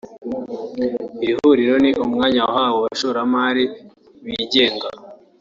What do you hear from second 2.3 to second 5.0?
wahawe abashoramari bigenga